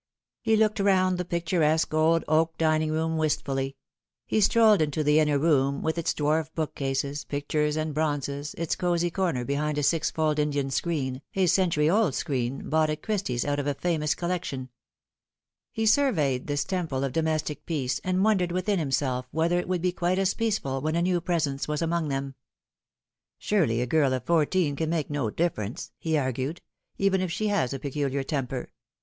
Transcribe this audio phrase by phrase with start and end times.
[0.41, 3.75] He lacked round the picturesque old oak dining room wistfully;
[4.25, 8.75] he strolled into the inner room, with its dwarf book cases, pictures, and bronzes, its
[8.75, 13.59] cosy corner behind a sisfold Indian screen, a century old screen, bought at Christie's out
[13.59, 14.69] of a famous collection.
[15.71, 17.75] He surveyed this temple of domestic IS The Fatal Three.
[17.75, 21.21] peace, and wondered within himself whether it would be quite as peaceful when a new
[21.21, 22.33] presence was among them."
[23.37, 26.59] Surely a girl of fourteen can make no difference," he argued,"
[26.97, 28.71] even if she has a peculiar temper.